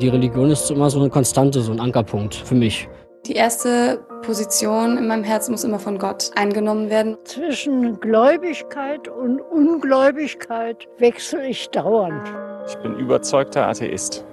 Die 0.00 0.08
Religion 0.08 0.50
ist 0.50 0.70
immer 0.70 0.90
so 0.90 1.00
eine 1.00 1.10
Konstante, 1.10 1.60
so 1.60 1.72
ein 1.72 1.80
Ankerpunkt 1.80 2.34
für 2.34 2.54
mich. 2.54 2.88
Die 3.26 3.34
erste 3.34 4.00
Position 4.22 4.96
in 4.96 5.08
meinem 5.08 5.24
Herzen 5.24 5.52
muss 5.52 5.64
immer 5.64 5.78
von 5.78 5.98
Gott 5.98 6.30
eingenommen 6.34 6.88
werden. 6.88 7.16
Zwischen 7.24 7.98
Gläubigkeit 8.00 9.08
und 9.08 9.40
Ungläubigkeit 9.40 10.86
wechsle 10.98 11.46
ich 11.46 11.68
dauernd. 11.70 12.32
Ich 12.68 12.76
bin 12.76 12.94
überzeugter 12.96 13.66
Atheist. 13.66 14.24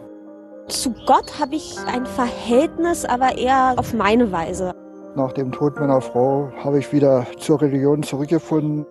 Zu 0.68 0.94
Gott 1.06 1.40
habe 1.40 1.56
ich 1.56 1.76
ein 1.94 2.06
Verhältnis, 2.06 3.06
aber 3.06 3.38
eher 3.38 3.74
auf 3.78 3.94
meine 3.94 4.32
Weise. 4.32 4.74
Nach 5.16 5.32
dem 5.32 5.52
Tod 5.52 5.80
meiner 5.80 6.02
Frau 6.02 6.52
habe 6.64 6.80
ich 6.80 6.92
wieder 6.92 7.26
zur 7.38 7.62
Religion 7.62 8.04
zurückgefunden. 8.04 8.86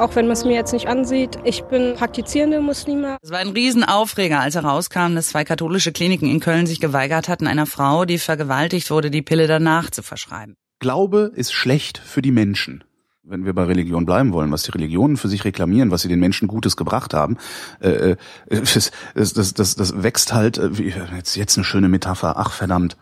Auch 0.00 0.16
wenn 0.16 0.24
man 0.24 0.32
es 0.32 0.46
mir 0.46 0.54
jetzt 0.54 0.72
nicht 0.72 0.88
ansieht, 0.88 1.38
ich 1.44 1.62
bin 1.64 1.94
praktizierende 1.94 2.62
Muslime. 2.62 3.18
Es 3.20 3.30
war 3.30 3.38
ein 3.38 3.50
Riesenaufreger, 3.50 4.40
als 4.40 4.54
herauskam, 4.54 5.14
dass 5.14 5.28
zwei 5.28 5.44
katholische 5.44 5.92
Kliniken 5.92 6.26
in 6.26 6.40
Köln 6.40 6.66
sich 6.66 6.80
geweigert 6.80 7.28
hatten, 7.28 7.46
einer 7.46 7.66
Frau, 7.66 8.06
die 8.06 8.16
vergewaltigt 8.16 8.90
wurde, 8.90 9.10
die 9.10 9.20
Pille 9.20 9.46
danach 9.46 9.90
zu 9.90 10.02
verschreiben. 10.02 10.56
Glaube 10.78 11.30
ist 11.34 11.52
schlecht 11.52 11.98
für 11.98 12.22
die 12.22 12.30
Menschen. 12.30 12.82
Wenn 13.22 13.44
wir 13.44 13.52
bei 13.52 13.64
Religion 13.64 14.06
bleiben 14.06 14.32
wollen, 14.32 14.50
was 14.50 14.62
die 14.62 14.70
Religionen 14.70 15.18
für 15.18 15.28
sich 15.28 15.44
reklamieren, 15.44 15.90
was 15.90 16.00
sie 16.00 16.08
den 16.08 16.18
Menschen 16.18 16.48
Gutes 16.48 16.78
gebracht 16.78 17.12
haben, 17.12 17.36
äh, 17.80 18.16
das, 18.48 18.90
das, 19.14 19.34
das, 19.34 19.52
das, 19.52 19.74
das 19.74 20.02
wächst 20.02 20.32
halt, 20.32 20.78
wie, 20.78 20.94
jetzt, 21.14 21.36
jetzt 21.36 21.58
eine 21.58 21.64
schöne 21.64 21.90
Metapher, 21.90 22.38
ach 22.38 22.52
verdammt, 22.52 22.96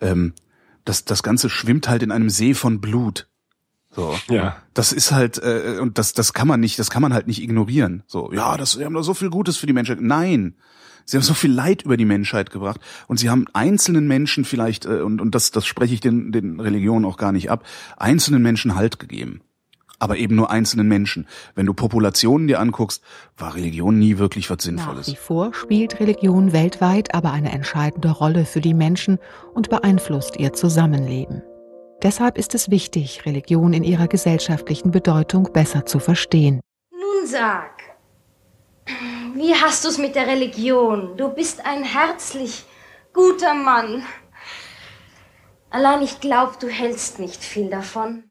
ähm, 0.00 0.32
das, 0.84 1.04
das 1.04 1.22
Ganze 1.22 1.48
schwimmt 1.48 1.88
halt 1.88 2.02
in 2.02 2.10
einem 2.10 2.30
See 2.30 2.54
von 2.54 2.80
Blut. 2.80 3.28
So. 3.94 4.16
Ja. 4.28 4.56
Das 4.74 4.92
ist 4.92 5.12
halt, 5.12 5.38
äh, 5.38 5.78
und 5.80 5.98
das, 5.98 6.14
das 6.14 6.32
kann 6.32 6.48
man 6.48 6.60
nicht, 6.60 6.78
das 6.78 6.90
kann 6.90 7.02
man 7.02 7.12
halt 7.12 7.26
nicht 7.26 7.42
ignorieren. 7.42 8.02
So, 8.06 8.32
ja, 8.32 8.56
das, 8.56 8.78
wir 8.78 8.86
haben 8.86 8.94
da 8.94 9.02
so 9.02 9.14
viel 9.14 9.30
Gutes 9.30 9.58
für 9.58 9.66
die 9.66 9.72
Menschheit. 9.72 10.00
Nein. 10.00 10.56
Sie 11.04 11.16
haben 11.16 11.24
so 11.24 11.34
viel 11.34 11.52
Leid 11.52 11.82
über 11.82 11.96
die 11.96 12.04
Menschheit 12.04 12.50
gebracht 12.50 12.80
und 13.08 13.18
sie 13.18 13.28
haben 13.28 13.46
einzelnen 13.52 14.06
Menschen 14.06 14.44
vielleicht, 14.44 14.86
äh, 14.86 15.00
und, 15.00 15.20
und 15.20 15.34
das, 15.34 15.50
das 15.50 15.66
spreche 15.66 15.94
ich 15.94 16.00
den, 16.00 16.32
den 16.32 16.60
Religionen 16.60 17.04
auch 17.04 17.16
gar 17.16 17.32
nicht 17.32 17.50
ab, 17.50 17.64
einzelnen 17.96 18.42
Menschen 18.42 18.74
Halt 18.74 18.98
gegeben. 18.98 19.40
Aber 19.98 20.16
eben 20.16 20.34
nur 20.34 20.50
einzelnen 20.50 20.88
Menschen. 20.88 21.28
Wenn 21.54 21.66
du 21.66 21.74
Populationen 21.74 22.48
dir 22.48 22.58
anguckst, 22.58 23.04
war 23.36 23.54
Religion 23.54 24.00
nie 24.00 24.18
wirklich 24.18 24.50
was 24.50 24.62
Sinnvolles. 24.62 25.06
Nach 25.06 25.14
wie 25.14 25.18
vor 25.18 25.54
spielt 25.54 26.00
Religion 26.00 26.52
weltweit 26.52 27.14
aber 27.14 27.30
eine 27.30 27.52
entscheidende 27.52 28.10
Rolle 28.10 28.44
für 28.44 28.60
die 28.60 28.74
Menschen 28.74 29.18
und 29.54 29.70
beeinflusst 29.70 30.38
ihr 30.38 30.52
Zusammenleben. 30.54 31.42
Deshalb 32.02 32.36
ist 32.36 32.56
es 32.56 32.68
wichtig, 32.68 33.26
Religion 33.26 33.72
in 33.72 33.84
ihrer 33.84 34.08
gesellschaftlichen 34.08 34.90
Bedeutung 34.90 35.52
besser 35.52 35.86
zu 35.86 36.00
verstehen. 36.00 36.60
Nun 36.90 37.26
sag, 37.26 37.80
wie 39.34 39.54
hast 39.54 39.84
du's 39.84 39.98
mit 39.98 40.16
der 40.16 40.26
Religion? 40.26 41.16
Du 41.16 41.28
bist 41.28 41.64
ein 41.64 41.84
herzlich 41.84 42.64
guter 43.12 43.54
Mann. 43.54 44.02
Allein 45.70 46.02
ich 46.02 46.20
glaub, 46.20 46.58
du 46.58 46.66
hältst 46.66 47.20
nicht 47.20 47.42
viel 47.42 47.70
davon. 47.70 48.24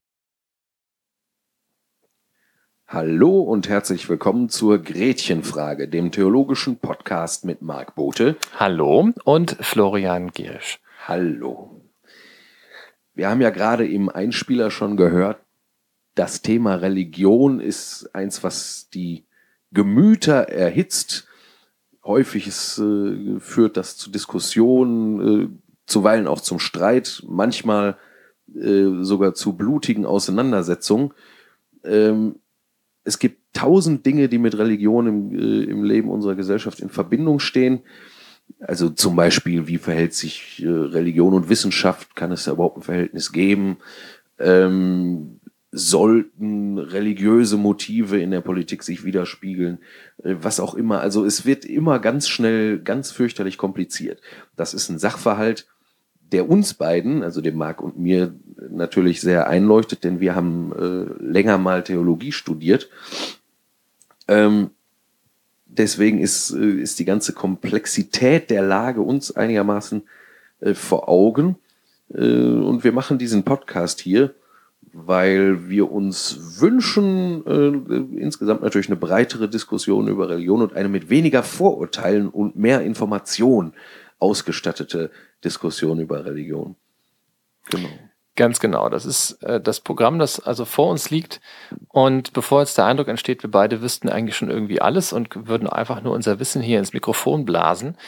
Hallo 2.88 3.40
und 3.40 3.70
herzlich 3.70 4.10
willkommen 4.10 4.50
zur 4.50 4.80
Gretchenfrage, 4.80 5.88
dem 5.88 6.12
theologischen 6.12 6.78
Podcast 6.78 7.46
mit 7.46 7.62
Marc 7.62 7.96
Bote. 7.96 8.36
Hallo 8.60 9.12
und 9.24 9.56
Florian 9.62 10.32
Giersch. 10.32 10.82
Hallo. 11.08 11.81
Wir 13.14 13.30
haben 13.30 13.42
ja 13.42 13.50
gerade 13.50 13.88
im 13.88 14.09
Einspieler 14.09 14.72
schon 14.72 14.98
gehört, 14.98 15.42
das 16.16 16.42
Thema 16.42 16.76
Religion 16.76 17.59
ist 17.59 18.09
eins, 18.14 18.44
was 18.44 18.90
die 18.90 19.26
Gemüter 19.72 20.50
erhitzt. 20.50 21.28
Häufig 22.03 22.48
ist, 22.48 22.80
äh, 22.80 23.40
führt 23.40 23.78
das 23.78 23.95
zu 23.95 24.12
Diskussionen, 24.12 25.22
äh, 25.22 25.48
zuweilen 25.86 26.28
auch 26.28 26.41
zum 26.41 26.59
Streit, 26.59 27.24
manchmal 27.28 27.97
äh, 28.53 29.03
sogar 29.03 29.34
zu 29.34 29.53
blutigen 29.53 30.06
Auseinandersetzungen. 30.06 31.13
Ähm, 31.84 32.36
es 33.03 33.18
gibt 33.18 33.53
tausend 33.53 34.06
Dinge, 34.06 34.30
die 34.30 34.38
mit 34.38 34.57
Religion 34.57 35.07
im, 35.07 35.40
äh, 35.40 35.63
im 35.63 35.84
Leben 35.84 36.09
unserer 36.09 36.36
Gesellschaft 36.36 36.80
in 36.80 36.90
Verbindung 36.90 37.40
stehen. 37.40 37.81
Also 38.59 38.89
zum 38.89 39.16
Beispiel, 39.16 39.67
wie 39.67 39.78
verhält 39.78 40.13
sich 40.13 40.62
äh, 40.63 40.67
Religion 40.67 41.34
und 41.34 41.50
Wissenschaft? 41.50 42.16
Kann 42.16 42.31
es 42.31 42.44
da 42.44 42.51
überhaupt 42.51 42.78
ein 42.78 42.84
Verhältnis 42.84 43.31
geben? 43.31 43.78
Ähm, 44.39 45.39
sollten 45.72 46.78
religiöse 46.78 47.56
Motive 47.56 48.19
in 48.19 48.31
der 48.31 48.41
Politik 48.41 48.84
sich 48.84 49.03
widerspiegeln? 49.06 49.79
Äh, 50.23 50.35
was 50.41 50.59
auch 50.59 50.75
immer. 50.75 51.01
Also 51.01 51.25
es 51.25 51.45
wird 51.45 51.66
immer 51.66 52.00
ganz 52.00 52.28
schnell, 52.28 52.79
ganz 52.79 53.12
fürchterlich 53.12 53.57
kompliziert. 53.57 54.22
Das 54.56 54.73
ist 54.73 54.89
ein 54.89 55.00
Sachverhalt, 55.00 55.68
der 56.31 56.50
uns 56.50 56.73
beiden, 56.73 57.23
also 57.23 57.41
dem 57.41 57.57
Marc 57.57 57.81
und 57.81 58.00
mir, 58.00 58.33
natürlich 58.69 59.22
sehr 59.22 59.47
einleuchtet, 59.47 60.03
denn 60.03 60.19
wir 60.19 60.35
haben 60.35 60.72
äh, 60.72 61.23
länger 61.23 61.57
mal 61.57 61.83
Theologie 61.83 62.31
studiert. 62.31 62.89
Ähm, 64.28 64.69
deswegen 65.78 66.20
ist, 66.20 66.52
äh, 66.52 66.82
ist 66.82 67.00
die 67.00 67.06
ganze 67.06 67.34
Komplexität 67.34 68.50
der 68.50 68.62
Lage 68.62 69.02
uns 69.02 69.32
einigermaßen 69.32 70.04
äh, 70.59 70.74
vor 70.74 71.09
Augen. 71.09 71.58
Äh, 72.14 72.22
und 72.22 72.84
wir 72.84 72.92
machen 72.92 73.18
diesen 73.18 73.44
Podcast 73.44 74.00
hier, 74.02 74.34
weil 74.94 75.70
wir 75.70 75.90
uns 75.90 76.60
wünschen, 76.60 77.46
insgesamt 78.18 78.62
natürlich 78.62 78.90
eine 78.90 78.98
breitere 78.98 79.48
Diskussion 79.48 80.10
über 80.10 80.28
Religion 80.28 80.62
und 80.62 80.74
eine 80.74 80.90
mit 80.90 81.10
weniger 81.10 81.44
Vorurteilen 81.44 82.28
und 82.28 82.58
mehr 82.58 82.81
Information 82.81 83.72
ausgestattete 84.20 85.10
Diskussion 85.46 86.00
über 86.02 86.26
Religion. 86.26 86.76
Genau. 87.70 87.88
Ganz 88.41 88.59
genau. 88.59 88.90
Das 88.90 89.06
ist 89.06 89.44
äh, 89.44 89.62
das 89.62 89.81
Programm, 89.81 90.18
das 90.18 90.40
also 90.40 90.66
vor 90.66 90.90
uns 90.90 91.12
liegt. 91.12 91.41
Und 91.90 92.34
bevor 92.34 92.62
jetzt 92.62 92.75
der 92.75 92.85
Eindruck 92.85 93.07
entsteht, 93.07 93.44
wir 93.44 93.52
beide 93.52 93.84
wüssten 93.84 94.09
eigentlich 94.09 94.35
schon 94.35 94.50
irgendwie 94.50 94.81
alles 94.81 95.13
und 95.13 95.47
würden 95.47 95.69
einfach 95.69 96.02
nur 96.02 96.16
unser 96.16 96.40
Wissen 96.40 96.59
hier 96.59 96.80
ins 96.80 96.91
Mikrofon 96.91 97.46
blasen, 97.46 98.00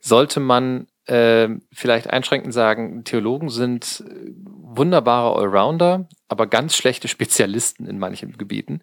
sollte 0.00 0.40
man 0.40 0.86
äh, 1.04 1.50
vielleicht 1.74 2.08
einschränkend 2.08 2.54
sagen, 2.54 3.04
Theologen 3.04 3.50
sind 3.50 4.02
äh, 4.08 4.32
wunderbare 4.46 5.38
Allrounder, 5.38 6.08
aber 6.26 6.46
ganz 6.46 6.74
schlechte 6.74 7.06
Spezialisten 7.06 7.86
in 7.86 7.98
manchen 7.98 8.38
Gebieten. 8.38 8.80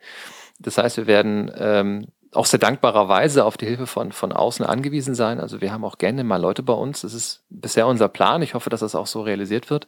Das 0.59 0.77
heißt, 0.77 0.97
wir 0.97 1.07
werden 1.07 1.51
ähm, 1.57 2.05
auch 2.33 2.45
sehr 2.45 2.59
dankbarerweise 2.59 3.43
auf 3.43 3.57
die 3.57 3.65
Hilfe 3.65 3.87
von, 3.87 4.11
von 4.11 4.31
außen 4.31 4.65
angewiesen 4.65 5.15
sein. 5.15 5.39
Also 5.39 5.61
wir 5.61 5.71
haben 5.71 5.83
auch 5.83 5.97
gerne 5.97 6.23
mal 6.23 6.39
Leute 6.39 6.61
bei 6.61 6.73
uns. 6.73 7.01
Das 7.01 7.13
ist 7.13 7.43
bisher 7.49 7.87
unser 7.87 8.07
Plan. 8.07 8.41
Ich 8.41 8.53
hoffe, 8.53 8.69
dass 8.69 8.81
das 8.81 8.95
auch 8.95 9.07
so 9.07 9.21
realisiert 9.21 9.69
wird. 9.69 9.87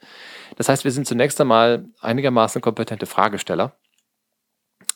Das 0.57 0.67
heißt, 0.67 0.83
wir 0.83 0.91
sind 0.91 1.07
zunächst 1.07 1.39
einmal 1.39 1.85
einigermaßen 1.99 2.61
kompetente 2.61 3.05
Fragesteller. 3.05 3.75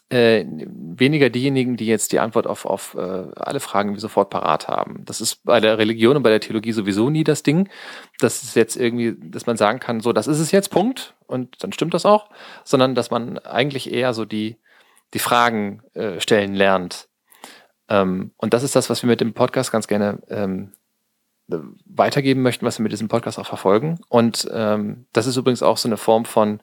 Äh, 0.09 0.45
weniger 0.47 1.29
diejenigen, 1.29 1.77
die 1.77 1.87
jetzt 1.87 2.11
die 2.11 2.19
Antwort 2.19 2.45
auf, 2.45 2.65
auf 2.65 2.95
äh, 2.95 3.27
alle 3.35 3.59
Fragen 3.59 3.97
sofort 3.97 4.29
parat 4.29 4.67
haben. 4.67 5.03
Das 5.05 5.19
ist 5.19 5.43
bei 5.43 5.59
der 5.59 5.77
Religion 5.77 6.15
und 6.15 6.23
bei 6.23 6.29
der 6.29 6.39
Theologie 6.39 6.71
sowieso 6.73 7.09
nie 7.09 7.23
das 7.23 7.43
Ding. 7.43 7.69
Das 8.19 8.43
ist 8.43 8.55
jetzt 8.55 8.75
irgendwie, 8.75 9.15
dass 9.19 9.47
man 9.47 9.57
sagen 9.57 9.79
kann, 9.79 10.01
so, 10.01 10.13
das 10.13 10.27
ist 10.27 10.39
es 10.39 10.51
jetzt, 10.51 10.69
Punkt, 10.69 11.15
und 11.25 11.63
dann 11.63 11.73
stimmt 11.73 11.95
das 11.95 12.05
auch, 12.05 12.29
sondern 12.63 12.93
dass 12.93 13.09
man 13.09 13.39
eigentlich 13.39 13.91
eher 13.91 14.13
so 14.13 14.25
die, 14.25 14.57
die 15.15 15.19
Fragen 15.19 15.81
äh, 15.93 16.19
stellen 16.19 16.53
lernt 16.53 17.07
ähm, 17.89 18.31
und 18.37 18.53
das 18.53 18.63
ist 18.63 18.75
das, 18.75 18.89
was 18.89 19.03
wir 19.03 19.07
mit 19.07 19.21
dem 19.21 19.33
Podcast 19.33 19.71
ganz 19.71 19.87
gerne 19.87 20.19
ähm, 20.29 20.73
weitergeben 21.47 22.41
möchten, 22.41 22.65
was 22.65 22.79
wir 22.79 22.83
mit 22.83 22.91
diesem 22.91 23.07
Podcast 23.07 23.37
auch 23.37 23.45
verfolgen. 23.45 23.99
Und 24.09 24.47
ähm, 24.51 25.05
das 25.13 25.27
ist 25.27 25.37
übrigens 25.37 25.61
auch 25.61 25.77
so 25.77 25.87
eine 25.87 25.97
Form 25.97 26.25
von, 26.25 26.59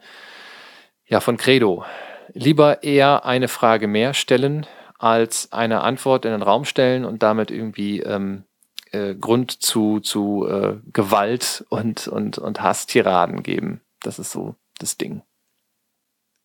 ja, 1.07 1.21
von 1.21 1.37
Credo. 1.37 1.85
Lieber 2.33 2.83
eher 2.83 3.25
eine 3.25 3.49
Frage 3.49 3.87
mehr 3.87 4.15
stellen, 4.15 4.67
als 4.99 5.53
eine 5.53 5.83
Antwort 5.83 6.25
in 6.25 6.33
den 6.33 6.43
Raum 6.43 6.65
stellen 6.65 7.05
und 7.05 7.23
damit 7.23 7.51
irgendwie 7.51 8.01
ähm, 8.01 8.45
äh, 8.91 9.15
Grund 9.15 9.63
zu, 9.63 10.01
zu 10.01 10.47
äh, 10.49 10.77
Gewalt 10.93 11.65
und, 11.69 12.09
und, 12.09 12.39
und 12.39 12.63
Hasstiraden 12.63 13.43
geben. 13.43 13.81
Das 14.01 14.19
ist 14.19 14.33
so 14.33 14.57
das 14.79 14.97
Ding. 14.97 15.23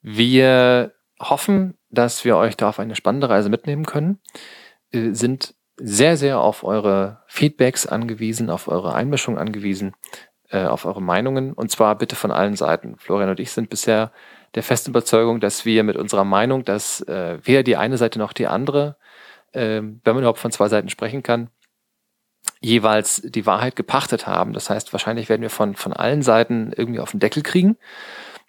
Wir 0.02 0.94
hoffen, 1.20 1.76
dass 1.90 2.26
wir 2.26 2.38
euch 2.38 2.58
da 2.58 2.70
auf 2.70 2.80
eine 2.80 2.96
spannende 2.96 3.30
Reise 3.30 3.50
mitnehmen 3.50 3.86
können. 3.86 4.20
Äh, 4.92 5.14
sind 5.14 5.56
sehr, 5.78 6.18
sehr 6.18 6.40
auf 6.40 6.64
eure 6.64 7.24
Feedbacks 7.28 7.86
angewiesen, 7.86 8.50
auf 8.50 8.68
eure 8.68 8.96
Einmischung 8.96 9.38
angewiesen, 9.38 9.96
äh, 10.50 10.66
auf 10.66 10.86
eure 10.86 11.02
Meinungen 11.02 11.54
und 11.54 11.70
zwar 11.70 11.98
bitte 11.98 12.16
von 12.16 12.32
allen 12.32 12.56
Seiten. 12.56 12.98
Florian 12.98 13.30
und 13.30 13.40
ich 13.40 13.52
sind 13.52 13.70
bisher 13.70 14.12
der 14.56 14.64
festen 14.64 14.92
Überzeugung, 14.92 15.40
dass 15.40 15.66
wir 15.66 15.84
mit 15.84 15.98
unserer 15.98 16.24
Meinung, 16.24 16.64
dass 16.64 17.02
äh, 17.02 17.38
weder 17.44 17.64
die 17.64 17.78
eine 17.78 17.98
Seite 17.98 18.18
noch 18.18 18.34
die 18.34 18.48
andere, 18.48 18.98
äh, 19.52 19.82
wenn 19.82 20.02
man 20.04 20.20
überhaupt 20.20 20.40
von 20.40 20.52
zwei 20.52 20.68
Seiten 20.68 20.90
sprechen 20.90 21.22
kann, 21.22 21.50
jeweils 22.60 23.22
die 23.24 23.46
Wahrheit 23.46 23.76
gepachtet 23.76 24.26
haben. 24.26 24.54
Das 24.54 24.70
heißt, 24.70 24.94
wahrscheinlich 24.94 25.30
werden 25.30 25.42
wir 25.42 25.50
von, 25.50 25.76
von 25.76 25.94
allen 25.94 26.22
Seiten 26.24 26.72
irgendwie 26.76 27.02
auf 27.02 27.12
den 27.12 27.20
Deckel 27.20 27.44
kriegen. 27.44 27.78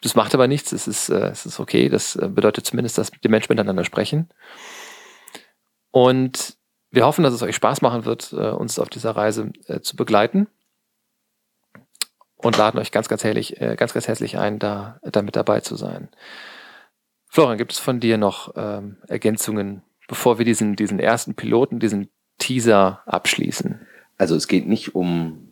Das 0.00 0.14
macht 0.14 0.34
aber 0.34 0.46
nichts, 0.46 0.73
es 0.73 0.87
ist, 0.87 1.08
äh, 1.08 1.29
es 1.29 1.44
ist 1.44 1.58
okay. 1.61 1.88
Das 1.88 2.17
äh, 2.17 2.29
bedeutet 2.29 2.64
zumindest, 2.64 2.96
dass 2.96 3.11
die 3.11 3.29
Menschen 3.29 3.52
miteinander 3.52 3.84
sprechen. 3.84 4.31
Und 5.90 6.56
wir 6.90 7.05
hoffen, 7.05 7.23
dass 7.23 7.35
es 7.35 7.43
euch 7.43 7.56
Spaß 7.56 7.82
machen 7.82 8.05
wird, 8.05 8.32
äh, 8.32 8.50
uns 8.50 8.79
auf 8.79 8.88
dieser 8.88 9.12
Reise 9.12 9.52
äh, 9.67 9.81
zu 9.81 9.96
begleiten 9.96 10.49
und 12.37 12.56
laden 12.56 12.79
euch 12.79 12.93
ganz, 12.93 13.08
ganz 13.08 13.25
herzlich, 13.25 13.61
äh, 13.61 13.76
ganz, 13.76 13.93
ganz 13.93 14.08
herzlich 14.08 14.38
ein, 14.38 14.58
da, 14.58 15.00
da 15.02 15.23
mit 15.23 15.37
dabei 15.37 15.61
zu 15.61 15.76
sein. 15.76 16.08
Florian, 17.26 17.58
gibt 17.58 17.73
es 17.73 17.79
von 17.79 18.00
dir 18.00 18.17
noch 18.17 18.55
ähm, 18.56 18.96
Ergänzungen, 19.06 19.82
bevor 20.06 20.38
wir 20.38 20.44
diesen, 20.44 20.76
diesen 20.76 20.99
ersten 20.99 21.35
Piloten, 21.35 21.79
diesen 21.79 22.08
Teaser 22.38 23.02
abschließen? 23.05 23.87
Also 24.17 24.34
es 24.34 24.49
geht 24.49 24.67
nicht 24.67 24.94
um 24.94 25.49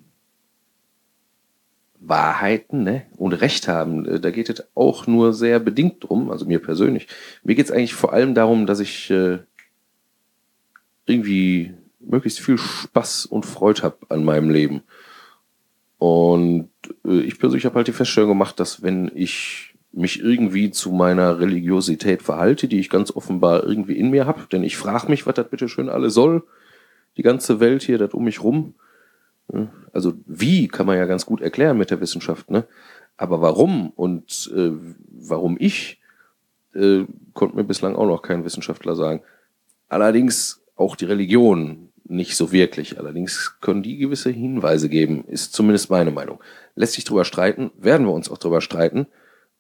Wahrheiten 1.98 2.84
ne? 2.84 3.02
und 3.16 3.32
Recht 3.34 3.68
haben. 3.68 4.20
Da 4.22 4.30
geht 4.30 4.48
es 4.48 4.64
auch 4.74 5.06
nur 5.06 5.32
sehr 5.32 5.58
bedingt 5.58 6.04
drum, 6.04 6.30
also 6.30 6.46
mir 6.46 6.62
persönlich. 6.62 7.08
Mir 7.42 7.56
geht 7.56 7.66
es 7.66 7.72
eigentlich 7.72 7.94
vor 7.94 8.12
allem 8.12 8.34
darum, 8.34 8.66
dass 8.66 8.80
ich 8.80 9.10
äh, 9.10 9.38
irgendwie 11.06 11.74
möglichst 12.00 12.40
viel 12.40 12.58
Spaß 12.58 13.26
und 13.26 13.46
Freude 13.46 13.82
habe 13.82 13.98
an 14.08 14.24
meinem 14.24 14.50
Leben. 14.50 14.82
Und 15.98 16.70
äh, 17.04 17.20
ich 17.20 17.38
persönlich 17.38 17.64
habe 17.64 17.76
halt 17.76 17.88
die 17.88 17.92
Feststellung 17.92 18.30
gemacht, 18.30 18.60
dass 18.60 18.82
wenn 18.82 19.10
ich 19.14 19.74
mich 19.92 20.20
irgendwie 20.20 20.70
zu 20.70 20.92
meiner 20.92 21.40
Religiosität 21.40 22.22
verhalte, 22.22 22.68
die 22.68 22.78
ich 22.78 22.90
ganz 22.90 23.10
offenbar 23.10 23.64
irgendwie 23.64 23.96
in 23.96 24.10
mir 24.10 24.26
habe, 24.26 24.42
denn 24.52 24.62
ich 24.62 24.76
frage 24.76 25.08
mich, 25.08 25.26
was 25.26 25.34
das 25.34 25.48
bitte 25.48 25.68
schön 25.68 25.88
alle 25.88 26.10
soll, 26.10 26.44
die 27.16 27.22
ganze 27.22 27.60
Welt 27.60 27.82
hier, 27.82 27.96
das 27.96 28.12
um 28.12 28.24
mich 28.24 28.42
rum. 28.42 28.74
Also 29.92 30.14
wie 30.26 30.68
kann 30.68 30.86
man 30.86 30.98
ja 30.98 31.06
ganz 31.06 31.24
gut 31.24 31.40
erklären 31.40 31.78
mit 31.78 31.90
der 31.90 32.00
Wissenschaft, 32.00 32.50
ne? 32.50 32.66
Aber 33.16 33.40
warum 33.40 33.90
und 33.90 34.52
äh, 34.54 34.72
warum 35.08 35.56
ich, 35.58 35.98
äh, 36.74 37.04
konnte 37.32 37.56
mir 37.56 37.64
bislang 37.64 37.96
auch 37.96 38.06
noch 38.06 38.20
kein 38.20 38.44
Wissenschaftler 38.44 38.94
sagen. 38.94 39.22
Allerdings 39.88 40.60
auch 40.76 40.94
die 40.96 41.06
Religion 41.06 41.90
nicht 42.04 42.36
so 42.36 42.52
wirklich. 42.52 42.98
Allerdings 42.98 43.56
können 43.60 43.82
die 43.82 43.96
gewisse 43.96 44.30
Hinweise 44.30 44.88
geben, 44.88 45.24
ist 45.26 45.52
zumindest 45.52 45.90
meine 45.90 46.10
Meinung. 46.10 46.40
Lässt 46.74 46.92
sich 46.92 47.04
drüber 47.04 47.24
streiten, 47.24 47.70
werden 47.76 48.06
wir 48.06 48.12
uns 48.12 48.30
auch 48.30 48.38
drüber 48.38 48.60
streiten. 48.60 49.06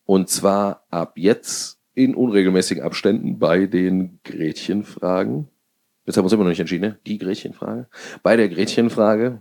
Und 0.04 0.28
zwar 0.28 0.86
ab 0.90 1.14
jetzt 1.16 1.80
in 1.94 2.14
unregelmäßigen 2.14 2.84
Abständen 2.84 3.38
bei 3.38 3.66
den 3.66 4.20
Gretchenfragen. 4.22 5.48
Jetzt 6.04 6.16
haben 6.16 6.22
wir 6.22 6.26
uns 6.26 6.32
immer 6.34 6.44
noch 6.44 6.50
nicht 6.50 6.60
entschieden, 6.60 6.90
ne? 6.90 6.98
Die 7.06 7.18
Gretchenfrage. 7.18 7.88
Bei 8.22 8.36
der 8.36 8.48
Gretchenfrage, 8.48 9.40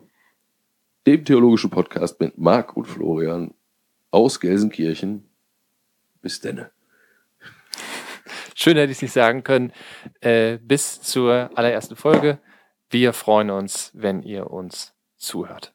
dem 1.06 1.26
theologischen 1.26 1.70
Podcast 1.70 2.20
mit 2.20 2.38
Marc 2.38 2.76
und 2.76 2.86
Florian 2.86 3.54
aus 4.10 4.40
Gelsenkirchen. 4.40 5.26
Bis 6.22 6.40
denne. 6.40 6.72
Schön 8.58 8.78
hätte 8.78 8.92
ich 8.92 9.00
es 9.00 9.02
nicht 9.02 9.12
sagen 9.12 9.44
können. 9.44 9.74
Äh, 10.22 10.58
bis 10.62 11.02
zur 11.02 11.52
allerersten 11.56 11.98
Folge. 11.98 12.40
Wir 12.90 13.12
freuen 13.12 13.50
uns, 13.50 13.92
wenn 13.94 14.24
ihr 14.24 14.50
uns 14.50 14.96
zuhört. 15.18 15.75